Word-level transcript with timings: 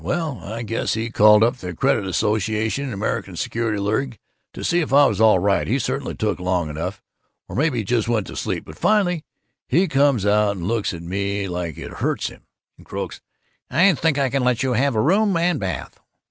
Well, 0.03 0.39
I 0.43 0.63
guess 0.63 0.95
he 0.95 1.11
called 1.11 1.43
up 1.43 1.57
the 1.57 1.75
Credit 1.75 2.07
Association 2.07 2.85
and 2.85 2.93
the 2.93 2.97
American 2.97 3.35
Security 3.35 3.77
League 3.77 4.17
to 4.53 4.63
see 4.63 4.79
if 4.79 4.91
I 4.91 5.05
was 5.05 5.21
all 5.21 5.37
right 5.37 5.67
he 5.67 5.77
certainly 5.77 6.15
took 6.15 6.39
long 6.39 6.71
enough 6.71 7.03
or 7.47 7.55
maybe 7.55 7.77
he 7.77 7.83
just 7.83 8.07
went 8.07 8.25
to 8.25 8.35
sleep; 8.35 8.65
but 8.65 8.79
finally 8.79 9.23
he 9.67 9.87
comes 9.87 10.25
out 10.25 10.55
and 10.57 10.67
looks 10.67 10.91
at 10.91 11.03
me 11.03 11.47
like 11.47 11.77
it 11.77 11.91
hurts 12.01 12.29
him, 12.29 12.41
and 12.77 12.85
croaks, 12.87 13.21
'I 13.69 13.93
think 13.93 14.17
I 14.17 14.31
can 14.31 14.43
let 14.43 14.63
you 14.63 14.73
have 14.73 14.95
a 14.95 14.99
room 15.01 15.35
with 15.35 15.59
bath. 15.59 15.99